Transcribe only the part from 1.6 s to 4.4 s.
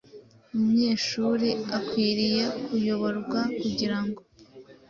akwiriye kuyoborwa kugira ngo